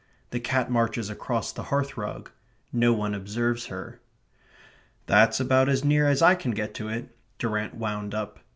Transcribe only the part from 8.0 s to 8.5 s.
up.